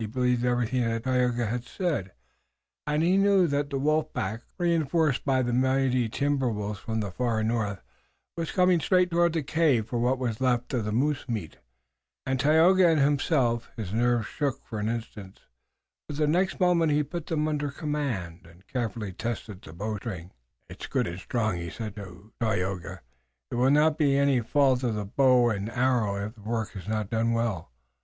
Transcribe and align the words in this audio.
He 0.00 0.06
believed 0.06 0.44
everything 0.44 0.82
that 0.82 1.04
Tayoga 1.04 1.46
had 1.46 1.62
said, 1.62 2.10
and 2.84 3.00
he 3.00 3.16
knew 3.16 3.46
that 3.46 3.70
the 3.70 3.78
wolf 3.78 4.12
pack, 4.12 4.40
reënforced 4.58 5.22
by 5.24 5.40
mighty 5.44 6.08
timber 6.08 6.50
wolves 6.50 6.80
from 6.80 6.98
the 6.98 7.12
far 7.12 7.44
north, 7.44 7.80
was 8.36 8.50
coming 8.50 8.80
straight 8.80 9.08
toward 9.12 9.34
the 9.34 9.42
cave 9.44 9.86
for 9.86 10.00
what 10.00 10.18
was 10.18 10.40
left 10.40 10.74
of 10.74 10.84
the 10.84 10.90
moose 10.90 11.28
meat 11.28 11.58
and 12.26 12.40
Tayoga 12.40 12.88
and 12.88 12.98
himself. 12.98 13.70
His 13.76 13.92
nerves 13.92 14.26
shook 14.26 14.66
for 14.66 14.80
an 14.80 14.88
instant, 14.88 15.42
but 16.08 16.16
the 16.16 16.26
next 16.26 16.58
moment 16.58 16.90
he 16.90 17.04
put 17.04 17.26
them 17.26 17.46
under 17.46 17.70
command, 17.70 18.48
and 18.50 18.66
carefully 18.66 19.12
tested 19.12 19.62
the 19.62 19.72
bowstring. 19.72 20.32
"It 20.68 20.80
is 20.82 20.86
good 20.88 21.06
and 21.06 21.20
strong," 21.20 21.54
he 21.56 21.70
said 21.70 21.94
to 21.94 22.32
Tayoga. 22.40 23.02
"It 23.52 23.54
will 23.54 23.70
not 23.70 23.96
be 23.96 24.16
any 24.18 24.40
fault 24.40 24.82
of 24.82 24.96
the 24.96 25.04
bow 25.04 25.50
and 25.50 25.70
arrow 25.70 26.16
if 26.26 26.34
the 26.34 26.40
work 26.40 26.74
is 26.74 26.88
not 26.88 27.10
done 27.10 27.30
well. 27.32 27.70